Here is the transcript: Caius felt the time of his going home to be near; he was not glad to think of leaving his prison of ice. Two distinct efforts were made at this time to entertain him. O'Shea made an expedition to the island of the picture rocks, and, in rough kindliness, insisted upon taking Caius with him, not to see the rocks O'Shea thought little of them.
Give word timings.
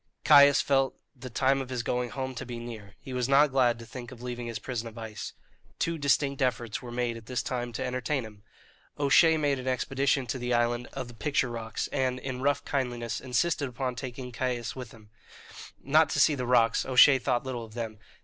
Caius 0.23 0.61
felt 0.61 0.95
the 1.15 1.29
time 1.29 1.61
of 1.61 1.69
his 1.69 1.83
going 1.83 2.09
home 2.09 2.33
to 2.33 2.43
be 2.43 2.57
near; 2.57 2.95
he 2.99 3.13
was 3.13 3.29
not 3.29 3.51
glad 3.51 3.77
to 3.77 3.85
think 3.85 4.11
of 4.11 4.19
leaving 4.19 4.47
his 4.47 4.57
prison 4.57 4.87
of 4.87 4.97
ice. 4.97 5.33
Two 5.77 5.99
distinct 5.99 6.41
efforts 6.41 6.81
were 6.81 6.89
made 6.91 7.17
at 7.17 7.27
this 7.27 7.43
time 7.43 7.71
to 7.73 7.85
entertain 7.85 8.23
him. 8.23 8.41
O'Shea 8.99 9.37
made 9.37 9.59
an 9.59 9.67
expedition 9.67 10.25
to 10.25 10.39
the 10.39 10.55
island 10.55 10.87
of 10.93 11.07
the 11.07 11.13
picture 11.13 11.51
rocks, 11.51 11.87
and, 11.89 12.17
in 12.17 12.41
rough 12.41 12.65
kindliness, 12.65 13.21
insisted 13.21 13.69
upon 13.69 13.95
taking 13.95 14.31
Caius 14.31 14.75
with 14.75 14.89
him, 14.91 15.11
not 15.83 16.09
to 16.09 16.19
see 16.19 16.33
the 16.33 16.47
rocks 16.47 16.83
O'Shea 16.83 17.19
thought 17.19 17.43
little 17.45 17.63
of 17.63 17.75
them. 17.75 17.99